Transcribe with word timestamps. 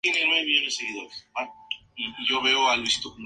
Practica 0.03 0.29
la 0.29 1.45
cienciología. 1.93 3.11